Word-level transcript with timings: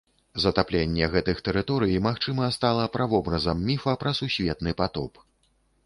Затапленне 0.45 1.09
гэтых 1.15 1.41
тэрыторый, 1.49 1.93
магчыма, 2.07 2.49
стала 2.57 2.89
правобразам 2.99 3.57
міфа 3.71 3.93
пра 4.05 4.19
сусветны 4.23 4.71
патоп. 4.83 5.13